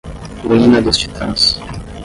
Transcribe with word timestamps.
Ruína 0.43 0.81
dos 0.81 0.97
titãs 0.97 1.59